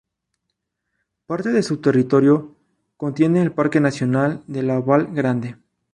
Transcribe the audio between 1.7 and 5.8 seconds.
territorio contiene al Parque Nacional de la Val Grande.